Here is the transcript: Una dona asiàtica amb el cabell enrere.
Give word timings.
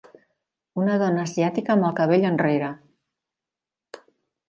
Una 0.83 0.95
dona 1.03 1.27
asiàtica 1.29 1.75
amb 1.75 1.87
el 1.91 1.95
cabell 2.01 2.27
enrere. 2.33 2.73